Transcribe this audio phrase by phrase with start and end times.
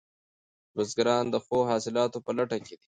[0.75, 2.77] بزګران د ښو حاصلاتو په لټه کې دي.